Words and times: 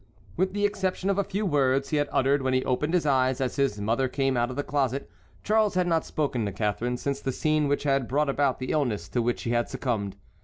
With 0.35 0.53
the 0.53 0.65
exception 0.65 1.11
of 1.11 1.15
the 1.17 1.23
few 1.23 1.45
words 1.45 1.89
he 1.89 1.97
had 1.97 2.09
uttered 2.11 2.41
when 2.41 2.55
he 2.55 2.65
opened 2.65 2.95
his 2.95 3.05
eyes 3.05 3.39
as 3.39 3.57
his 3.57 3.79
mother 3.79 4.07
came 4.07 4.35
out 4.35 4.49
of 4.49 4.55
the 4.55 4.63
closet, 4.63 5.07
Charles 5.43 5.75
had 5.75 5.85
not 5.85 6.05
spoken 6.07 6.43
to 6.47 6.51
Catharine 6.51 6.97
since 6.97 7.21
the 7.21 7.31
scene 7.31 7.67
which 7.67 7.83
had 7.83 8.07
brought 8.07 8.27
about 8.27 8.57
the 8.57 8.71
illness 8.71 9.07
to 9.09 9.21
which 9.21 9.43
he 9.43 9.51
had 9.51 9.69
succumbed. 9.69 10.15